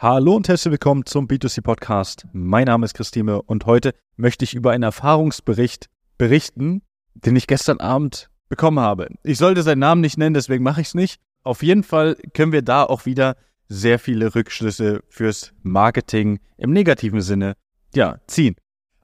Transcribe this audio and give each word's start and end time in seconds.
Hallo 0.00 0.36
und 0.36 0.46
herzlich 0.46 0.70
willkommen 0.70 1.06
zum 1.06 1.26
B2C 1.26 1.60
Podcast. 1.60 2.28
Mein 2.32 2.66
Name 2.66 2.84
ist 2.84 2.94
Christine 2.94 3.42
und 3.42 3.66
heute 3.66 3.96
möchte 4.14 4.44
ich 4.44 4.54
über 4.54 4.70
einen 4.70 4.84
Erfahrungsbericht 4.84 5.86
berichten, 6.16 6.82
den 7.14 7.34
ich 7.34 7.48
gestern 7.48 7.80
Abend 7.80 8.30
bekommen 8.48 8.78
habe. 8.78 9.08
Ich 9.24 9.38
sollte 9.38 9.64
seinen 9.64 9.80
Namen 9.80 10.00
nicht 10.00 10.16
nennen, 10.16 10.34
deswegen 10.34 10.62
mache 10.62 10.82
ich 10.82 10.86
es 10.86 10.94
nicht. 10.94 11.20
Auf 11.42 11.64
jeden 11.64 11.82
Fall 11.82 12.16
können 12.32 12.52
wir 12.52 12.62
da 12.62 12.84
auch 12.84 13.06
wieder 13.06 13.34
sehr 13.66 13.98
viele 13.98 14.36
Rückschlüsse 14.36 15.02
fürs 15.08 15.52
Marketing 15.64 16.38
im 16.58 16.70
negativen 16.70 17.20
Sinne 17.20 17.54
ja, 17.92 18.20
ziehen. 18.28 18.54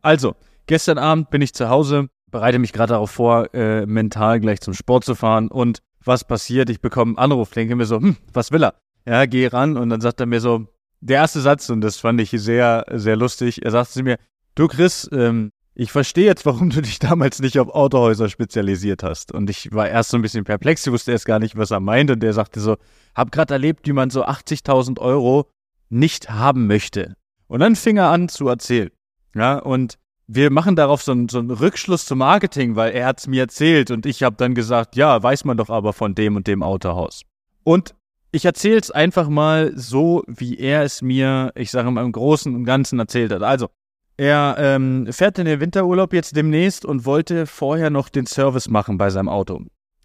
Also, 0.01 0.37
gestern 0.69 0.99
Abend 0.99 1.29
bin 1.29 1.43
ich 1.43 1.55
zu 1.55 1.69
Hause, 1.69 2.07
bereite 2.31 2.61
mich 2.61 2.73
gerade 2.73 2.93
darauf 2.93 3.11
vor, 3.11 3.53
äh, 3.53 3.85
mental 3.85 4.39
gleich 4.39 4.61
zum 4.61 4.75
Sport 4.75 5.05
zu 5.05 5.17
fahren 5.17 5.49
und 5.49 5.81
was 6.05 6.23
passiert? 6.23 6.71
Ich 6.71 6.81
bekomme 6.81 7.19
einen 7.19 7.33
Anruf, 7.33 7.51
denke 7.51 7.75
mir 7.75 7.87
so, 7.87 7.97
hm, 7.97 8.17
was 8.33 8.53
will 8.53 8.63
er? 8.63 8.75
Ja, 9.05 9.27
gehe 9.27 9.53
ran 9.53 9.77
und 9.77 9.91
dann 9.91 10.01
sagt 10.01 10.21
er 10.21 10.27
mir 10.27 10.41
so, 10.41 10.69
der 11.05 11.19
erste 11.19 11.41
Satz, 11.41 11.69
und 11.69 11.83
das 11.83 11.99
fand 11.99 12.21
ich 12.21 12.31
sehr, 12.31 12.87
sehr 12.91 13.17
lustig, 13.17 13.63
er 13.63 13.71
sagte 13.71 13.93
zu 13.93 14.03
mir, 14.03 14.17
du 14.55 14.69
Chris, 14.69 15.09
ähm, 15.13 15.51
ich 15.75 15.93
verstehe 15.93 16.25
jetzt, 16.25 16.47
warum 16.47 16.71
du 16.71 16.81
dich 16.81 16.99
damals 16.99 17.41
nicht 17.41 17.59
auf 17.59 17.69
Autohäuser 17.69 18.29
spezialisiert 18.29 19.03
hast. 19.03 19.33
Und 19.33 19.51
ich 19.51 19.73
war 19.73 19.89
erst 19.89 20.11
so 20.11 20.17
ein 20.17 20.23
bisschen 20.23 20.45
perplex, 20.45 20.87
ich 20.87 20.93
wusste 20.93 21.13
erst 21.13 21.27
gar 21.27 21.41
nicht, 21.41 21.57
was 21.57 21.73
er 21.73 21.81
meint. 21.81 22.11
Und 22.11 22.21
der 22.21 22.33
sagte 22.33 22.61
so, 22.61 22.77
hab 23.15 23.33
gerade 23.33 23.55
erlebt, 23.55 23.87
wie 23.87 23.93
man 23.93 24.09
so 24.11 24.25
80.000 24.25 24.99
Euro 24.99 25.51
nicht 25.91 26.31
haben 26.31 26.67
möchte. 26.67 27.17
Und 27.49 27.61
dann 27.61 27.77
fing 27.77 27.99
er 27.99 28.09
an 28.09 28.29
zu 28.29 28.49
erzählen. 28.49 28.91
Ja, 29.35 29.59
und 29.59 29.99
wir 30.27 30.51
machen 30.51 30.75
darauf 30.75 31.03
so 31.03 31.13
einen, 31.13 31.29
so 31.29 31.39
einen 31.39 31.51
Rückschluss 31.51 32.07
zum 32.07 32.19
Marketing, 32.19 32.77
weil 32.77 32.93
er 32.93 33.09
hat's 33.09 33.27
mir 33.27 33.43
erzählt 33.43 33.91
und 33.91 34.07
ich 34.07 34.23
habe 34.23 34.37
dann 34.37 34.55
gesagt, 34.55 34.97
ja, 34.97 35.23
weiß 35.23 35.45
man 35.45 35.59
doch 35.59 35.69
aber 35.69 35.93
von 35.93 36.15
dem 36.15 36.37
und 36.37 36.47
dem 36.47 36.63
Autohaus. 36.63 37.23
Und 37.63 37.95
ich 38.35 38.45
erzähle 38.45 38.79
es 38.79 38.91
einfach 38.91 39.29
mal 39.29 39.73
so, 39.77 40.25
wie 40.27 40.59
er 40.59 40.83
es 40.83 41.03
mir, 41.03 41.53
ich 41.55 41.71
sage 41.71 41.89
mal, 41.93 42.05
im 42.05 42.11
Großen 42.11 42.53
und 42.53 42.65
Ganzen 42.65 42.99
erzählt 42.99 43.33
hat. 43.33 43.43
Also, 43.45 43.69
er 44.17 44.57
ähm, 44.59 45.07
fährt 45.13 45.39
in 45.39 45.45
den 45.45 45.61
Winterurlaub 45.61 46.13
jetzt 46.13 46.37
demnächst 46.37 46.85
und 46.85 47.05
wollte 47.05 47.47
vorher 47.47 47.91
noch 47.91 48.09
den 48.09 48.27
Service 48.27 48.69
machen 48.69 48.99
bei 48.99 49.11
seinem 49.11 49.29
Auto. 49.29 49.61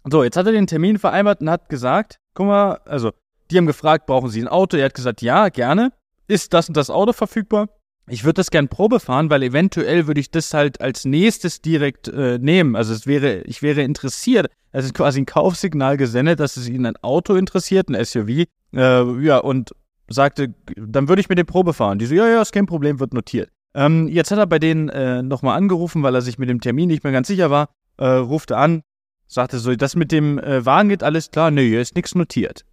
So, 0.08 0.22
jetzt 0.22 0.36
hat 0.36 0.46
er 0.46 0.52
den 0.52 0.68
Termin 0.68 0.98
vereinbart 0.98 1.40
und 1.40 1.50
hat 1.50 1.68
gesagt, 1.68 2.18
guck 2.34 2.46
mal, 2.46 2.74
also, 2.84 3.10
die 3.50 3.58
haben 3.58 3.66
gefragt, 3.66 4.06
brauchen 4.06 4.30
Sie 4.30 4.40
ein 4.40 4.48
Auto? 4.48 4.76
Er 4.76 4.84
hat 4.84 4.94
gesagt, 4.94 5.22
ja, 5.22 5.48
gerne. 5.48 5.92
Ist 6.28 6.54
das 6.54 6.68
und 6.68 6.76
das 6.76 6.88
Auto 6.88 7.12
verfügbar? 7.12 7.68
Ich 8.08 8.24
würde 8.24 8.34
das 8.34 8.50
gern 8.50 8.68
Probe 8.68 8.98
fahren, 8.98 9.30
weil 9.30 9.42
eventuell 9.42 10.06
würde 10.06 10.20
ich 10.20 10.30
das 10.30 10.52
halt 10.52 10.80
als 10.80 11.04
nächstes 11.04 11.60
direkt 11.60 12.08
äh, 12.08 12.38
nehmen. 12.38 12.74
Also 12.74 12.92
es 12.92 13.06
wäre, 13.06 13.42
ich 13.42 13.62
wäre 13.62 13.82
interessiert, 13.82 14.50
es 14.72 14.84
ist 14.84 14.94
quasi 14.94 15.20
ein 15.20 15.26
Kaufsignal 15.26 15.96
gesendet, 15.96 16.40
dass 16.40 16.56
es 16.56 16.68
Ihnen 16.68 16.86
ein 16.86 16.96
Auto 17.02 17.34
interessiert, 17.34 17.88
ein 17.88 18.04
SUV. 18.04 18.46
Äh, 18.72 19.24
ja, 19.24 19.38
und 19.38 19.72
sagte, 20.08 20.54
dann 20.76 21.08
würde 21.08 21.20
ich 21.20 21.28
mit 21.28 21.38
dem 21.38 21.46
Probe 21.46 21.72
fahren. 21.72 21.98
Die 21.98 22.06
so, 22.06 22.14
ja, 22.14 22.28
ja, 22.28 22.42
ist 22.42 22.52
kein 22.52 22.66
Problem, 22.66 23.00
wird 23.00 23.14
notiert. 23.14 23.50
Ähm, 23.74 24.08
jetzt 24.08 24.30
hat 24.30 24.38
er 24.38 24.46
bei 24.46 24.58
denen 24.58 24.88
äh, 24.88 25.22
nochmal 25.22 25.56
angerufen, 25.56 26.02
weil 26.02 26.14
er 26.14 26.22
sich 26.22 26.38
mit 26.38 26.48
dem 26.48 26.60
Termin 26.60 26.88
nicht 26.88 27.04
mehr 27.04 27.12
ganz 27.12 27.28
sicher 27.28 27.50
war. 27.50 27.68
Äh, 27.96 28.06
rufte 28.06 28.56
an, 28.56 28.82
sagte 29.26 29.58
so, 29.58 29.74
das 29.74 29.94
mit 29.94 30.10
dem 30.10 30.38
äh, 30.38 30.64
Wagen 30.66 30.88
geht 30.88 31.02
alles 31.02 31.30
klar? 31.30 31.50
Nö, 31.50 31.62
hier 31.62 31.80
ist 31.80 31.94
nichts 31.94 32.14
notiert. 32.14 32.64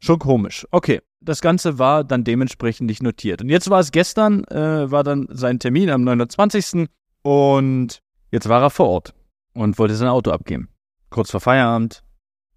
Schon 0.00 0.18
komisch. 0.18 0.66
Okay, 0.70 1.00
das 1.20 1.40
Ganze 1.40 1.78
war 1.78 2.04
dann 2.04 2.24
dementsprechend 2.24 2.88
nicht 2.88 3.02
notiert. 3.02 3.42
Und 3.42 3.48
jetzt 3.48 3.70
war 3.70 3.80
es 3.80 3.92
gestern, 3.92 4.44
äh, 4.44 4.90
war 4.90 5.04
dann 5.04 5.26
sein 5.30 5.58
Termin 5.58 5.90
am 5.90 6.04
29. 6.04 6.86
Und 7.22 8.00
jetzt 8.30 8.48
war 8.48 8.62
er 8.62 8.70
vor 8.70 8.88
Ort 8.88 9.14
und 9.54 9.78
wollte 9.78 9.94
sein 9.94 10.08
Auto 10.08 10.30
abgeben 10.30 10.68
kurz 11.10 11.30
vor 11.30 11.40
Feierabend. 11.40 12.02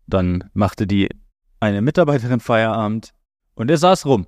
Dann 0.08 0.50
machte 0.54 0.88
die 0.88 1.10
eine 1.60 1.82
Mitarbeiterin 1.82 2.40
Feierabend 2.40 3.14
und 3.56 3.70
er 3.70 3.78
saß 3.78 4.06
rum. 4.06 4.28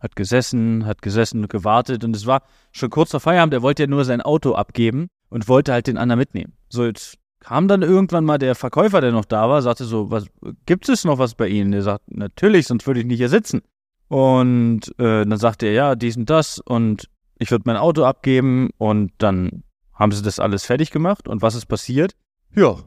Hat 0.00 0.14
gesessen, 0.14 0.84
hat 0.84 1.00
gesessen 1.02 1.42
und 1.42 1.48
gewartet 1.48 2.04
und 2.04 2.14
es 2.14 2.26
war 2.26 2.42
schon 2.70 2.90
kurz 2.90 3.10
vor 3.10 3.20
Feierabend. 3.20 3.54
Er 3.54 3.62
wollte 3.62 3.84
ja 3.84 3.86
nur 3.88 4.04
sein 4.04 4.20
Auto 4.20 4.54
abgeben 4.54 5.08
und 5.30 5.48
wollte 5.48 5.72
halt 5.72 5.86
den 5.86 5.98
anderen 5.98 6.18
mitnehmen. 6.18 6.52
So, 6.68 6.84
jetzt 6.84 7.18
kam 7.46 7.68
dann 7.68 7.82
irgendwann 7.82 8.24
mal 8.24 8.38
der 8.38 8.56
Verkäufer, 8.56 9.00
der 9.00 9.12
noch 9.12 9.24
da 9.24 9.48
war, 9.48 9.62
sagte 9.62 9.84
so, 9.84 10.10
was, 10.10 10.26
gibt 10.66 10.88
es 10.88 11.04
noch 11.04 11.18
was 11.18 11.36
bei 11.36 11.46
Ihnen? 11.46 11.72
Er 11.72 11.82
sagt, 11.82 12.10
natürlich, 12.10 12.66
sonst 12.66 12.88
würde 12.88 12.98
ich 12.98 13.06
nicht 13.06 13.18
hier 13.18 13.28
sitzen. 13.28 13.62
Und 14.08 14.88
äh, 14.98 15.24
dann 15.24 15.38
sagte 15.38 15.66
er, 15.66 15.72
ja, 15.72 15.94
dies 15.94 16.16
und 16.16 16.28
das 16.28 16.58
und 16.58 17.08
ich 17.38 17.52
würde 17.52 17.62
mein 17.66 17.76
Auto 17.76 18.04
abgeben 18.04 18.70
und 18.78 19.12
dann 19.18 19.62
haben 19.94 20.10
sie 20.10 20.22
das 20.22 20.40
alles 20.40 20.64
fertig 20.64 20.90
gemacht 20.90 21.28
und 21.28 21.40
was 21.40 21.54
ist 21.54 21.66
passiert? 21.66 22.16
Ja, 22.56 22.78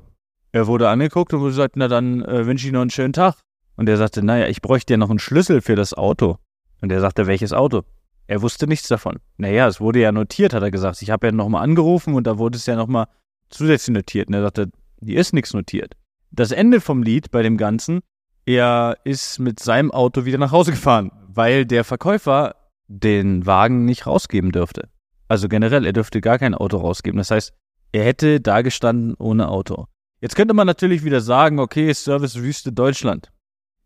er 0.52 0.68
wurde 0.68 0.90
angeguckt 0.90 1.34
und 1.34 1.40
wurde 1.40 1.52
gesagt, 1.52 1.78
na 1.78 1.88
dann 1.88 2.22
äh, 2.26 2.46
wünsche 2.46 2.68
ich 2.68 2.74
noch 2.74 2.82
einen 2.82 2.90
schönen 2.90 3.14
Tag. 3.14 3.36
Und 3.78 3.88
er 3.88 3.96
sagte, 3.96 4.24
naja, 4.24 4.48
ich 4.48 4.62
bräuchte 4.62 4.94
ja 4.94 4.98
noch 4.98 5.10
einen 5.10 5.20
Schlüssel 5.20 5.62
für 5.62 5.78
das 5.78 5.94
Auto. 5.94 6.38
Und 6.82 6.92
er 6.92 7.00
sagte, 7.00 7.28
welches 7.28 7.54
Auto? 7.54 7.84
Er 8.28 8.42
wusste 8.42 8.68
nichts 8.68 8.90
davon. 8.90 9.20
Naja, 9.38 9.70
es 9.70 9.80
wurde 9.80 10.02
ja 10.02 10.12
notiert, 10.12 10.54
hat 10.54 10.64
er 10.64 10.72
gesagt. 10.72 11.02
Ich 11.02 11.12
habe 11.12 11.28
ja 11.28 11.32
nochmal 11.32 11.64
angerufen 11.64 12.14
und 12.14 12.28
da 12.28 12.38
wurde 12.38 12.58
es 12.58 12.66
ja 12.66 12.76
nochmal 12.76 13.08
zusätzlich 13.50 13.94
notiert. 13.94 14.28
Und 14.28 14.36
er 14.36 14.44
sagte, 14.44 14.72
hier 15.02 15.20
ist 15.20 15.34
nichts 15.34 15.54
notiert. 15.54 15.96
Das 16.32 16.52
Ende 16.52 16.82
vom 16.82 17.04
Lied 17.04 17.32
bei 17.32 17.42
dem 17.42 17.58
Ganzen, 17.58 18.02
er 18.46 18.98
ist 19.04 19.40
mit 19.40 19.60
seinem 19.60 19.92
Auto 19.92 20.26
wieder 20.26 20.38
nach 20.38 20.52
Hause 20.52 20.72
gefahren, 20.72 21.12
weil 21.28 21.66
der 21.66 21.84
Verkäufer 21.84 22.56
den 22.88 23.46
Wagen 23.46 23.86
nicht 23.86 24.08
rausgeben 24.08 24.52
dürfte. 24.52 24.90
Also 25.28 25.48
generell, 25.48 25.86
er 25.86 25.94
dürfte 25.94 26.22
gar 26.22 26.40
kein 26.40 26.56
Auto 26.56 26.78
rausgeben. 26.78 27.18
Das 27.18 27.32
heißt, 27.32 27.54
er 27.92 28.04
hätte 28.04 28.42
da 28.42 28.62
gestanden 28.62 29.16
ohne 29.18 29.50
Auto. 29.50 29.86
Jetzt 30.22 30.36
könnte 30.36 30.54
man 30.54 30.68
natürlich 30.68 31.04
wieder 31.04 31.22
sagen, 31.22 31.60
okay, 31.60 31.94
Servicewüste 31.94 32.72
Deutschland. 32.74 33.32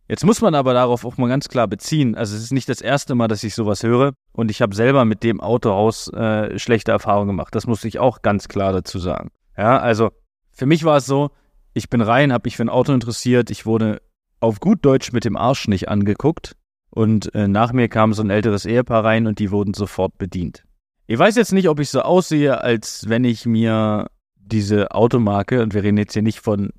Jetzt 0.07 0.25
muss 0.25 0.41
man 0.41 0.55
aber 0.55 0.73
darauf 0.73 1.05
auch 1.05 1.17
mal 1.17 1.29
ganz 1.29 1.47
klar 1.47 1.67
beziehen. 1.67 2.15
Also 2.15 2.35
es 2.35 2.43
ist 2.43 2.51
nicht 2.51 2.67
das 2.67 2.81
erste 2.81 3.15
Mal, 3.15 3.27
dass 3.27 3.43
ich 3.43 3.55
sowas 3.55 3.83
höre 3.83 4.13
und 4.33 4.51
ich 4.51 4.61
habe 4.61 4.75
selber 4.75 5.05
mit 5.05 5.23
dem 5.23 5.39
Autohaus 5.39 6.07
äh, 6.09 6.57
schlechte 6.59 6.91
Erfahrungen 6.91 7.27
gemacht. 7.27 7.55
Das 7.55 7.67
muss 7.67 7.83
ich 7.85 7.99
auch 7.99 8.21
ganz 8.21 8.47
klar 8.47 8.73
dazu 8.73 8.99
sagen. 8.99 9.29
Ja, 9.57 9.79
also 9.79 10.11
für 10.51 10.65
mich 10.65 10.83
war 10.83 10.97
es 10.97 11.05
so, 11.05 11.31
ich 11.73 11.89
bin 11.89 12.01
rein, 12.01 12.33
habe 12.33 12.47
mich 12.47 12.57
für 12.57 12.63
ein 12.63 12.69
Auto 12.69 12.93
interessiert, 12.93 13.49
ich 13.49 13.65
wurde 13.65 14.01
auf 14.39 14.59
gut 14.59 14.85
Deutsch 14.85 15.11
mit 15.11 15.25
dem 15.25 15.35
Arsch 15.35 15.67
nicht 15.67 15.89
angeguckt 15.89 16.55
und 16.89 17.33
äh, 17.33 17.47
nach 17.47 17.73
mir 17.73 17.87
kam 17.87 18.13
so 18.13 18.21
ein 18.21 18.29
älteres 18.29 18.65
Ehepaar 18.65 19.03
rein 19.03 19.25
und 19.25 19.39
die 19.39 19.51
wurden 19.51 19.73
sofort 19.73 20.17
bedient. 20.17 20.63
Ich 21.07 21.17
weiß 21.17 21.35
jetzt 21.35 21.53
nicht, 21.53 21.69
ob 21.69 21.79
ich 21.79 21.89
so 21.89 22.01
aussehe, 22.01 22.61
als 22.61 23.09
wenn 23.09 23.23
ich 23.23 23.45
mir 23.45 24.07
diese 24.35 24.91
Automarke, 24.91 25.61
und 25.61 25.73
wir 25.73 25.83
reden 25.83 25.97
jetzt 25.97 26.13
hier 26.13 26.21
nicht 26.21 26.39
von 26.39 26.69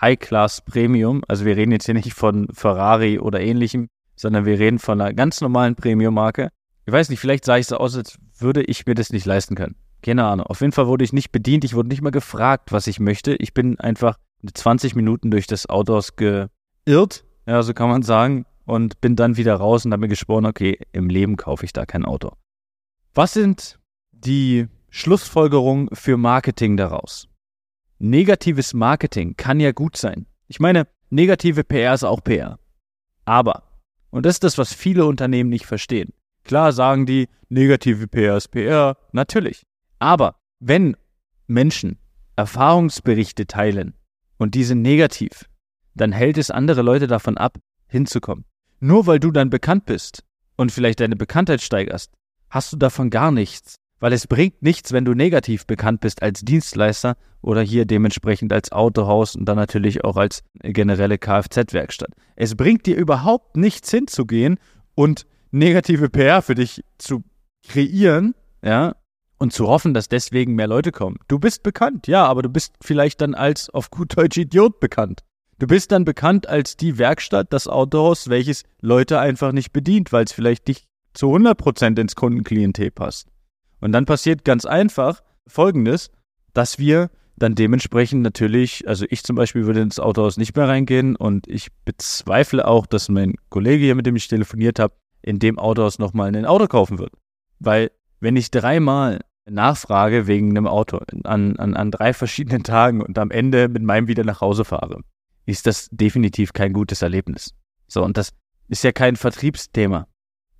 High-Class 0.00 0.62
Premium, 0.62 1.22
also 1.26 1.44
wir 1.44 1.56
reden 1.56 1.72
jetzt 1.72 1.86
hier 1.86 1.94
nicht 1.94 2.14
von 2.14 2.48
Ferrari 2.52 3.18
oder 3.18 3.40
ähnlichem, 3.40 3.88
sondern 4.14 4.44
wir 4.44 4.58
reden 4.58 4.78
von 4.78 5.00
einer 5.00 5.12
ganz 5.12 5.40
normalen 5.40 5.74
Premium-Marke. 5.74 6.50
Ich 6.84 6.92
weiß 6.92 7.08
nicht, 7.08 7.20
vielleicht 7.20 7.44
sah 7.44 7.56
ich 7.56 7.66
so 7.66 7.76
aus, 7.76 7.96
als 7.96 8.18
würde 8.38 8.62
ich 8.62 8.86
mir 8.86 8.94
das 8.94 9.10
nicht 9.10 9.26
leisten 9.26 9.56
können. 9.56 9.76
Keine 10.02 10.24
Ahnung. 10.24 10.46
Auf 10.46 10.60
jeden 10.60 10.72
Fall 10.72 10.86
wurde 10.86 11.04
ich 11.04 11.12
nicht 11.12 11.32
bedient, 11.32 11.64
ich 11.64 11.74
wurde 11.74 11.88
nicht 11.88 12.02
mal 12.02 12.10
gefragt, 12.10 12.72
was 12.72 12.86
ich 12.86 13.00
möchte. 13.00 13.34
Ich 13.36 13.54
bin 13.54 13.80
einfach 13.80 14.18
20 14.52 14.94
Minuten 14.94 15.30
durch 15.30 15.46
das 15.46 15.68
Autohaus 15.68 16.16
geirrt, 16.16 17.24
ja, 17.46 17.62
so 17.62 17.74
kann 17.74 17.88
man 17.88 18.02
sagen, 18.02 18.46
und 18.64 19.00
bin 19.00 19.16
dann 19.16 19.36
wieder 19.36 19.54
raus 19.54 19.84
und 19.84 19.92
habe 19.92 20.02
mir 20.02 20.08
geschworen, 20.08 20.46
okay, 20.46 20.78
im 20.92 21.08
Leben 21.08 21.36
kaufe 21.36 21.64
ich 21.64 21.72
da 21.72 21.86
kein 21.86 22.04
Auto. 22.04 22.32
Was 23.14 23.32
sind 23.32 23.78
die 24.12 24.68
Schlussfolgerung 24.90 25.90
für 25.92 26.16
Marketing 26.16 26.78
daraus. 26.78 27.28
Negatives 27.98 28.72
Marketing 28.72 29.36
kann 29.36 29.60
ja 29.60 29.72
gut 29.72 29.96
sein. 29.96 30.24
Ich 30.48 30.58
meine, 30.58 30.86
negative 31.10 31.64
PR 31.64 31.92
ist 31.92 32.04
auch 32.04 32.24
PR. 32.24 32.58
Aber, 33.26 33.64
und 34.10 34.24
das 34.24 34.36
ist 34.36 34.44
das, 34.44 34.56
was 34.56 34.72
viele 34.72 35.04
Unternehmen 35.04 35.50
nicht 35.50 35.66
verstehen. 35.66 36.14
Klar 36.44 36.72
sagen 36.72 37.04
die, 37.04 37.28
negative 37.50 38.06
PR 38.06 38.38
ist 38.38 38.48
PR, 38.48 38.96
natürlich. 39.12 39.66
Aber 39.98 40.36
wenn 40.60 40.96
Menschen 41.46 41.98
Erfahrungsberichte 42.36 43.46
teilen 43.46 43.94
und 44.38 44.54
die 44.54 44.64
sind 44.64 44.82
negativ, 44.82 45.48
dann 45.94 46.12
hält 46.12 46.38
es 46.38 46.50
andere 46.50 46.82
Leute 46.82 47.06
davon 47.06 47.38
ab, 47.38 47.58
hinzukommen. 47.88 48.44
Nur 48.80 49.06
weil 49.06 49.18
du 49.18 49.30
dann 49.30 49.48
bekannt 49.48 49.86
bist 49.86 50.22
und 50.56 50.70
vielleicht 50.70 51.00
deine 51.00 51.16
Bekanntheit 51.16 51.62
steigerst, 51.62 52.12
hast 52.50 52.72
du 52.72 52.76
davon 52.76 53.10
gar 53.10 53.30
nichts. 53.30 53.76
Weil 53.98 54.12
es 54.12 54.26
bringt 54.26 54.60
nichts, 54.62 54.92
wenn 54.92 55.06
du 55.06 55.14
negativ 55.14 55.66
bekannt 55.66 56.00
bist 56.00 56.22
als 56.22 56.42
Dienstleister 56.42 57.16
oder 57.40 57.62
hier 57.62 57.86
dementsprechend 57.86 58.52
als 58.52 58.70
Autohaus 58.70 59.34
und 59.34 59.46
dann 59.46 59.56
natürlich 59.56 60.04
auch 60.04 60.16
als 60.16 60.42
generelle 60.60 61.16
Kfz-Werkstatt. 61.16 62.10
Es 62.34 62.56
bringt 62.56 62.84
dir 62.84 62.96
überhaupt 62.96 63.56
nichts 63.56 63.90
hinzugehen 63.90 64.58
und 64.94 65.26
negative 65.50 66.10
PR 66.10 66.42
für 66.42 66.54
dich 66.54 66.84
zu 66.98 67.24
kreieren, 67.66 68.34
ja, 68.62 68.94
und 69.38 69.52
zu 69.52 69.68
hoffen, 69.68 69.94
dass 69.94 70.08
deswegen 70.08 70.54
mehr 70.54 70.66
Leute 70.66 70.92
kommen. 70.92 71.18
Du 71.28 71.38
bist 71.38 71.62
bekannt, 71.62 72.06
ja, 72.06 72.24
aber 72.24 72.42
du 72.42 72.48
bist 72.48 72.74
vielleicht 72.80 73.20
dann 73.20 73.34
als 73.34 73.70
auf 73.70 73.90
gut 73.90 74.16
Deutsch 74.16 74.36
Idiot 74.36 74.80
bekannt. 74.80 75.20
Du 75.58 75.66
bist 75.66 75.92
dann 75.92 76.04
bekannt 76.04 76.48
als 76.48 76.76
die 76.76 76.98
Werkstatt, 76.98 77.52
das 77.52 77.66
Autohaus, 77.66 78.28
welches 78.28 78.64
Leute 78.80 79.18
einfach 79.18 79.52
nicht 79.52 79.72
bedient, 79.72 80.12
weil 80.12 80.24
es 80.24 80.32
vielleicht 80.32 80.68
nicht 80.68 80.84
zu 81.14 81.34
100% 81.34 81.98
ins 81.98 82.14
Kundenklientel 82.14 82.90
passt. 82.90 83.28
Und 83.80 83.92
dann 83.92 84.04
passiert 84.04 84.44
ganz 84.44 84.66
einfach 84.66 85.22
Folgendes, 85.46 86.10
dass 86.52 86.78
wir 86.78 87.10
dann 87.36 87.54
dementsprechend 87.54 88.22
natürlich, 88.22 88.88
also 88.88 89.04
ich 89.08 89.22
zum 89.22 89.36
Beispiel 89.36 89.66
würde 89.66 89.80
ins 89.80 90.00
Autohaus 90.00 90.36
nicht 90.36 90.56
mehr 90.56 90.68
reingehen 90.68 91.16
und 91.16 91.46
ich 91.48 91.68
bezweifle 91.84 92.66
auch, 92.66 92.86
dass 92.86 93.08
mein 93.08 93.34
Kollege 93.50 93.84
hier, 93.84 93.94
mit 93.94 94.06
dem 94.06 94.16
ich 94.16 94.28
telefoniert 94.28 94.78
habe, 94.78 94.94
in 95.22 95.38
dem 95.38 95.58
Autohaus 95.58 95.98
nochmal 95.98 96.34
ein 96.34 96.46
Auto 96.46 96.66
kaufen 96.66 96.98
wird. 96.98 97.12
Weil 97.58 97.90
wenn 98.20 98.36
ich 98.36 98.50
dreimal 98.50 99.20
nachfrage 99.48 100.26
wegen 100.26 100.50
einem 100.50 100.66
Auto 100.66 100.98
an, 101.24 101.56
an, 101.56 101.74
an 101.76 101.90
drei 101.90 102.12
verschiedenen 102.12 102.64
Tagen 102.64 103.00
und 103.00 103.18
am 103.18 103.30
Ende 103.30 103.68
mit 103.68 103.82
meinem 103.82 104.08
wieder 104.08 104.24
nach 104.24 104.40
Hause 104.40 104.64
fahre, 104.64 105.00
ist 105.44 105.66
das 105.66 105.88
definitiv 105.90 106.52
kein 106.52 106.72
gutes 106.72 107.02
Erlebnis. 107.02 107.54
So, 107.86 108.02
und 108.02 108.16
das 108.16 108.32
ist 108.68 108.82
ja 108.82 108.92
kein 108.92 109.16
Vertriebsthema. 109.16 110.08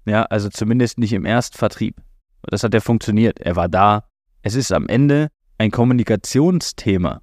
Ja, 0.04 0.22
also 0.24 0.48
zumindest 0.48 0.98
nicht 0.98 1.12
im 1.12 1.24
Erstvertrieb. 1.24 2.00
Das 2.42 2.62
hat 2.62 2.74
ja 2.74 2.80
funktioniert. 2.80 3.40
Er 3.40 3.56
war 3.56 3.68
da. 3.68 4.04
Es 4.42 4.54
ist 4.54 4.72
am 4.72 4.86
Ende 4.86 5.28
ein 5.58 5.72
Kommunikationsthema. 5.72 7.20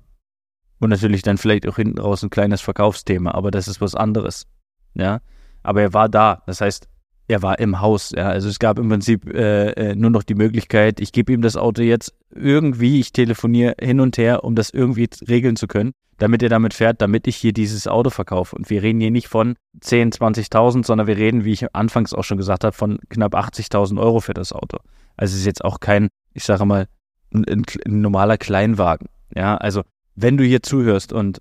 Und 0.80 0.90
natürlich 0.90 1.22
dann 1.22 1.38
vielleicht 1.38 1.66
auch 1.66 1.78
hinten 1.78 2.00
raus 2.00 2.24
ein 2.24 2.30
kleines 2.30 2.60
Verkaufsthema, 2.60 3.32
aber 3.32 3.52
das 3.52 3.70
ist 3.70 3.80
was 3.80 3.96
anderes. 3.96 4.48
Ja, 4.96 5.22
aber 5.62 5.82
er 5.82 5.94
war 5.94 6.10
da. 6.10 6.44
Das 6.46 6.60
heißt, 6.60 6.90
er 7.28 7.42
war 7.42 7.60
im 7.60 7.82
Haus. 7.82 8.12
Ja, 8.16 8.28
also 8.30 8.50
es 8.50 8.60
gab 8.60 8.80
im 8.80 8.90
Prinzip 8.90 9.26
äh, 9.34 9.72
äh, 9.72 9.96
nur 9.96 10.10
noch 10.10 10.24
die 10.24 10.36
Möglichkeit, 10.36 11.00
ich 11.00 11.12
gebe 11.12 11.34
ihm 11.34 11.42
das 11.42 11.56
Auto 11.56 11.82
jetzt 11.82 12.14
irgendwie, 12.34 13.00
ich 13.00 13.14
telefoniere 13.14 13.76
hin 13.80 14.00
und 14.00 14.18
her, 14.18 14.44
um 14.44 14.56
das 14.56 14.70
irgendwie 14.70 15.10
regeln 15.28 15.56
zu 15.56 15.68
können, 15.68 15.94
damit 16.18 16.44
er 16.44 16.50
damit 16.50 16.74
fährt, 16.74 17.02
damit 17.02 17.28
ich 17.28 17.36
hier 17.38 17.54
dieses 17.54 17.88
Auto 17.88 18.10
verkaufe. 18.10 18.56
Und 18.56 18.70
wir 18.70 18.84
reden 18.84 19.00
hier 19.00 19.12
nicht 19.12 19.28
von 19.28 19.56
10, 19.80 20.12
20.000, 20.12 20.86
sondern 20.86 21.08
wir 21.08 21.18
reden, 21.18 21.46
wie 21.46 21.54
ich 21.54 21.74
anfangs 21.76 22.14
auch 22.14 22.24
schon 22.24 22.38
gesagt 22.38 22.64
habe, 22.64 22.76
von 22.76 23.00
knapp 23.10 23.36
80.000 23.36 24.00
Euro 24.00 24.20
für 24.20 24.34
das 24.34 24.52
Auto. 24.52 24.78
Also 25.16 25.34
es 25.34 25.42
ist 25.42 25.46
jetzt 25.46 25.64
auch 25.64 25.80
kein, 25.80 26.10
ich 26.34 26.44
sage 26.44 26.66
mal, 26.66 26.88
ein, 27.34 27.46
ein, 27.46 27.64
ein 27.86 28.02
normaler 28.02 28.38
Kleinwagen. 28.38 29.08
Ja, 29.36 29.58
also 29.58 29.84
wenn 30.16 30.38
du 30.38 30.44
hier 30.44 30.62
zuhörst 30.62 31.14
und 31.14 31.40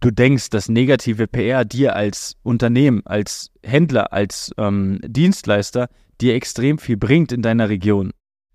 du 0.00 0.10
denkst, 0.10 0.50
dass 0.50 0.68
negative 0.68 1.26
PR 1.26 1.64
dir 1.64 1.96
als 1.96 2.36
Unternehmen, 2.42 3.02
als 3.04 3.50
Händler, 3.62 4.12
als 4.12 4.52
ähm, 4.58 5.00
Dienstleister 5.04 5.88
dir 6.20 6.34
extrem 6.34 6.78
viel 6.78 6.96
bringt 6.96 7.32
in 7.32 7.42
deiner 7.42 7.68
Region, 7.68 8.12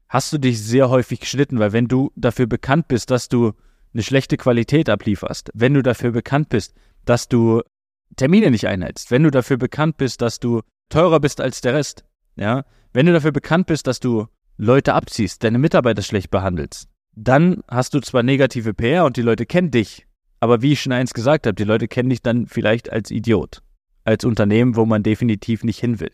hast 0.10 0.32
du 0.34 0.38
dich 0.38 0.62
sehr 0.62 0.90
häufig 0.90 1.20
geschnitten, 1.20 1.60
weil 1.60 1.74
wenn 1.74 1.88
du 1.88 2.12
dafür 2.16 2.46
bekannt 2.46 2.88
bist, 2.88 3.12
dass 3.12 3.30
du 3.30 3.54
eine 3.94 4.04
schlechte 4.04 4.38
Qualität 4.38 4.90
ablieferst, 4.90 5.50
wenn 5.54 5.74
du 5.74 5.82
dafür 5.82 6.12
bekannt 6.12 6.50
bist, 6.50 6.74
dass 7.06 7.28
du 7.28 7.62
Termine 8.16 8.52
nicht 8.52 8.68
einhältst, 8.68 9.12
wenn 9.12 9.24
du 9.24 9.32
dafür 9.32 9.58
bekannt 9.58 9.98
bist, 9.98 10.22
dass 10.22 10.40
du 10.40 10.62
teurer 10.90 11.20
bist 11.20 11.42
als 11.42 11.62
der 11.62 11.74
Rest, 11.74 12.04
ja, 12.36 12.64
wenn 12.94 13.06
du 13.06 13.14
dafür 13.14 13.32
bekannt 13.32 13.68
bist, 13.68 13.88
dass 13.88 14.00
du 14.00 14.28
Leute 14.58 14.94
abziehst, 14.94 15.44
deine 15.44 15.58
Mitarbeiter 15.58 16.04
schlecht 16.04 16.30
behandelst, 16.30 16.88
dann 17.16 17.64
hast 17.68 17.94
du 17.94 18.00
zwar 18.00 18.24
negative 18.24 18.74
PR 18.74 19.06
und 19.06 19.18
die 19.18 19.22
Leute 19.22 19.46
kennen 19.46 19.72
dich, 19.72 20.06
aber 20.44 20.62
wie 20.62 20.74
ich 20.74 20.82
schon 20.82 20.92
eins 20.92 21.14
gesagt 21.14 21.48
habe, 21.48 21.56
die 21.56 21.64
Leute 21.64 21.88
kennen 21.88 22.10
dich 22.10 22.22
dann 22.22 22.48
vielleicht 22.48 22.92
als 22.92 23.12
Idiot, 23.12 23.64
als 24.04 24.26
Unternehmen, 24.26 24.76
wo 24.76 24.86
man 24.86 25.02
definitiv 25.02 25.64
nicht 25.64 25.80
hin 25.80 26.02
will. 26.02 26.12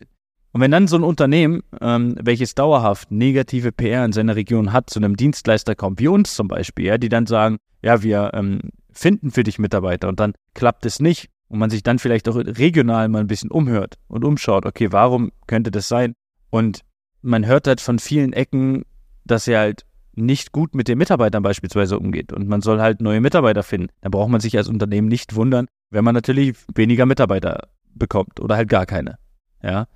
Und 0.52 0.60
wenn 0.60 0.70
dann 0.70 0.86
so 0.86 0.94
ein 0.94 1.02
Unternehmen, 1.02 1.64
ähm, 1.80 2.14
welches 2.22 2.54
dauerhaft 2.54 3.10
negative 3.10 3.72
PR 3.72 4.04
in 4.04 4.12
seiner 4.12 4.36
Region 4.36 4.72
hat, 4.72 4.88
zu 4.88 5.00
einem 5.00 5.16
Dienstleister 5.16 5.74
kommt, 5.74 5.98
wie 5.98 6.06
uns 6.06 6.36
zum 6.36 6.46
Beispiel, 6.46 6.86
ja, 6.86 6.96
die 6.96 7.08
dann 7.08 7.26
sagen, 7.26 7.56
ja, 7.82 8.04
wir 8.04 8.30
ähm, 8.32 8.70
finden 8.92 9.32
für 9.32 9.42
dich 9.42 9.58
Mitarbeiter 9.58 10.06
und 10.06 10.20
dann 10.20 10.34
klappt 10.54 10.86
es 10.86 11.00
nicht 11.00 11.28
und 11.48 11.58
man 11.58 11.70
sich 11.70 11.82
dann 11.82 11.98
vielleicht 11.98 12.28
auch 12.28 12.36
regional 12.36 13.08
mal 13.08 13.18
ein 13.18 13.26
bisschen 13.26 13.50
umhört 13.50 13.96
und 14.06 14.24
umschaut, 14.24 14.64
okay, 14.64 14.92
warum 14.92 15.32
könnte 15.48 15.72
das 15.72 15.88
sein? 15.88 16.14
Und 16.50 16.82
man 17.20 17.46
hört 17.46 17.66
halt 17.66 17.80
von 17.80 17.98
vielen 17.98 18.32
Ecken, 18.32 18.84
dass 19.24 19.48
er 19.48 19.58
halt 19.58 19.86
nicht 20.14 20.52
gut 20.52 20.74
mit 20.74 20.88
den 20.88 20.98
Mitarbeitern 20.98 21.42
beispielsweise 21.42 21.98
umgeht 21.98 22.32
und 22.32 22.48
man 22.48 22.62
soll 22.62 22.80
halt 22.80 23.00
neue 23.00 23.20
Mitarbeiter 23.20 23.62
finden, 23.62 23.88
dann 24.00 24.10
braucht 24.10 24.30
man 24.30 24.40
sich 24.40 24.56
als 24.56 24.68
Unternehmen 24.68 25.08
nicht 25.08 25.34
wundern, 25.34 25.66
wenn 25.90 26.04
man 26.04 26.14
natürlich 26.14 26.56
weniger 26.74 27.06
Mitarbeiter 27.06 27.68
bekommt 27.94 28.40
oder 28.40 28.56
halt 28.56 28.68
gar 28.68 28.86
keine. 28.86 29.18
Ja, 29.62 29.86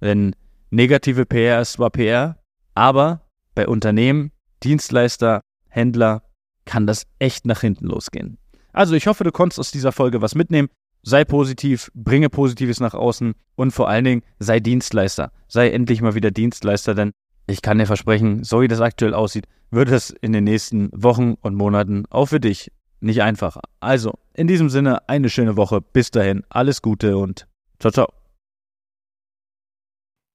denn 0.00 0.34
negative 0.70 1.26
PR 1.26 1.60
ist 1.60 1.72
zwar 1.72 1.90
PR, 1.90 2.38
aber 2.74 3.22
bei 3.54 3.66
Unternehmen, 3.66 4.32
Dienstleister, 4.62 5.40
Händler 5.68 6.22
kann 6.64 6.86
das 6.86 7.06
echt 7.18 7.46
nach 7.46 7.60
hinten 7.60 7.86
losgehen. 7.86 8.38
Also 8.72 8.94
ich 8.94 9.06
hoffe, 9.06 9.24
du 9.24 9.32
konntest 9.32 9.60
aus 9.60 9.70
dieser 9.70 9.92
Folge 9.92 10.22
was 10.22 10.34
mitnehmen. 10.34 10.68
Sei 11.02 11.24
positiv, 11.24 11.90
bringe 11.94 12.30
Positives 12.30 12.80
nach 12.80 12.94
außen 12.94 13.34
und 13.56 13.70
vor 13.72 13.88
allen 13.88 14.04
Dingen 14.04 14.22
sei 14.38 14.58
Dienstleister. 14.58 15.32
Sei 15.48 15.70
endlich 15.70 16.00
mal 16.00 16.14
wieder 16.14 16.30
Dienstleister, 16.30 16.94
denn 16.94 17.12
ich 17.46 17.60
kann 17.60 17.78
dir 17.78 17.86
versprechen, 17.86 18.42
so 18.42 18.62
wie 18.62 18.68
das 18.68 18.80
aktuell 18.80 19.12
aussieht, 19.12 19.46
wird 19.74 19.90
es 19.90 20.10
in 20.10 20.32
den 20.32 20.44
nächsten 20.44 20.90
Wochen 20.92 21.34
und 21.40 21.54
Monaten 21.54 22.04
auch 22.10 22.26
für 22.26 22.40
dich 22.40 22.70
nicht 23.00 23.22
einfacher. 23.22 23.60
Also, 23.80 24.18
in 24.32 24.46
diesem 24.46 24.70
Sinne, 24.70 25.08
eine 25.08 25.28
schöne 25.28 25.56
Woche. 25.56 25.80
Bis 25.80 26.10
dahin, 26.10 26.42
alles 26.48 26.82
Gute 26.82 27.16
und 27.16 27.46
ciao, 27.78 27.92
ciao. 27.92 28.08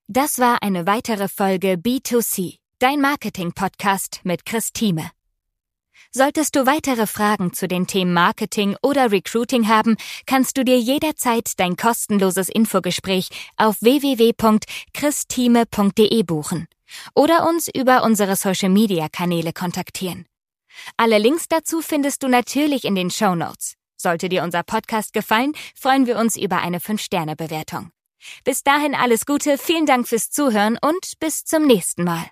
Das 0.08 0.40
war 0.40 0.64
eine 0.64 0.88
weitere 0.88 1.28
Folge 1.28 1.74
B2C, 1.74 2.58
dein 2.80 3.00
Marketing-Podcast 3.02 4.22
mit 4.24 4.46
Chris 4.46 4.72
Thieme. 4.74 5.12
Solltest 6.12 6.56
du 6.56 6.66
weitere 6.66 7.06
Fragen 7.06 7.54
zu 7.54 7.68
den 7.68 7.86
Themen 7.86 8.14
Marketing 8.14 8.76
oder 8.82 9.12
Recruiting 9.12 9.68
haben, 9.68 9.96
kannst 10.26 10.58
du 10.58 10.66
dir 10.66 10.80
jederzeit 10.80 11.52
dein 11.60 11.78
kostenloses 11.78 12.50
Infogespräch 12.50 13.30
auf 13.58 13.80
www.christime.de 13.82 16.24
buchen 16.24 16.68
oder 17.14 17.48
uns 17.48 17.68
über 17.72 18.02
unsere 18.04 18.36
Social-Media-Kanäle 18.36 19.54
kontaktieren. 19.54 20.26
Alle 20.98 21.20
Links 21.20 21.48
dazu 21.48 21.84
findest 21.84 22.24
du 22.24 22.28
natürlich 22.28 22.86
in 22.86 22.96
den 22.96 23.12
Show 23.12 23.36
Notes. 23.36 23.76
Sollte 23.96 24.30
dir 24.30 24.42
unser 24.42 24.64
Podcast 24.64 25.14
gefallen, 25.14 25.54
freuen 25.76 26.08
wir 26.08 26.18
uns 26.18 26.36
über 26.36 26.58
eine 26.58 26.80
5-Sterne-Bewertung. 26.80 27.92
Bis 28.44 28.64
dahin 28.64 28.96
alles 28.96 29.28
Gute, 29.28 29.60
vielen 29.60 29.86
Dank 29.86 30.08
fürs 30.08 30.32
Zuhören 30.32 30.80
und 30.82 31.20
bis 31.20 31.46
zum 31.46 31.68
nächsten 31.68 32.04
Mal. 32.04 32.32